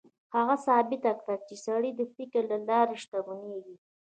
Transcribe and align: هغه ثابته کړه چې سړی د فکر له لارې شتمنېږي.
هغه 0.35 0.55
ثابته 0.65 1.11
کړه 1.21 1.35
چې 1.47 1.55
سړی 1.65 1.91
د 1.95 2.01
فکر 2.15 2.41
له 2.51 2.57
لارې 2.69 2.95
شتمنېږي. 3.03 3.75